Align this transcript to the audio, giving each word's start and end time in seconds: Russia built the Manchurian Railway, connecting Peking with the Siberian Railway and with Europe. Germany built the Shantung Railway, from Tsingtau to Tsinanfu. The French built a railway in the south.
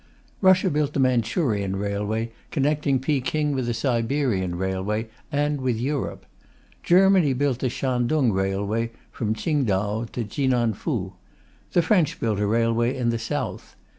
Russia 0.41 0.67
built 0.67 0.93
the 0.93 0.99
Manchurian 0.99 1.75
Railway, 1.75 2.31
connecting 2.49 2.97
Peking 2.97 3.51
with 3.51 3.67
the 3.67 3.73
Siberian 3.75 4.55
Railway 4.55 5.09
and 5.31 5.61
with 5.61 5.77
Europe. 5.79 6.25
Germany 6.81 7.33
built 7.33 7.59
the 7.59 7.69
Shantung 7.69 8.31
Railway, 8.31 8.89
from 9.11 9.35
Tsingtau 9.35 10.11
to 10.11 10.23
Tsinanfu. 10.23 11.13
The 11.73 11.83
French 11.83 12.19
built 12.19 12.39
a 12.39 12.47
railway 12.47 12.97
in 12.97 13.09
the 13.11 13.19
south. 13.19 13.75